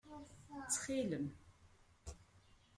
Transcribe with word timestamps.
Ttxil-m! 0.61 1.11